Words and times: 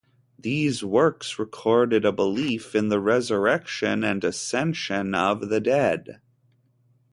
These 0.39 0.83
works 0.83 1.37
recorded 1.37 2.05
a 2.05 2.11
belief 2.11 2.73
in 2.73 2.89
the 2.89 2.99
resurrection 2.99 4.03
and 4.03 4.23
ascension 4.23 5.13
of 5.13 5.49
the 5.49 5.61
dead. 5.61 6.21